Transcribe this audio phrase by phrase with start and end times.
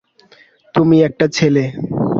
[0.75, 1.63] তুমি একটা ছেলে।